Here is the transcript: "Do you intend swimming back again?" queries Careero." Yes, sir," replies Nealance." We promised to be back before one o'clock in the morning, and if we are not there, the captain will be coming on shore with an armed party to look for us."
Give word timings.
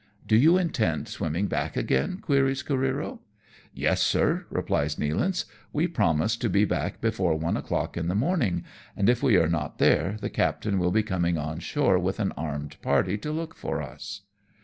"Do 0.27 0.35
you 0.35 0.57
intend 0.57 1.07
swimming 1.09 1.45
back 1.45 1.77
again?" 1.77 2.17
queries 2.23 2.63
Careero." 2.63 3.19
Yes, 3.75 4.01
sir," 4.01 4.47
replies 4.49 4.95
Nealance." 4.95 5.45
We 5.73 5.87
promised 5.87 6.41
to 6.41 6.49
be 6.49 6.65
back 6.65 7.01
before 7.01 7.35
one 7.37 7.55
o'clock 7.55 7.95
in 7.95 8.07
the 8.07 8.15
morning, 8.15 8.63
and 8.97 9.09
if 9.09 9.21
we 9.21 9.37
are 9.37 9.47
not 9.47 9.77
there, 9.77 10.17
the 10.19 10.31
captain 10.31 10.79
will 10.79 10.89
be 10.89 11.03
coming 11.03 11.37
on 11.37 11.59
shore 11.59 11.99
with 11.99 12.19
an 12.19 12.31
armed 12.31 12.81
party 12.81 13.15
to 13.19 13.31
look 13.31 13.53
for 13.53 13.79
us." 13.79 14.21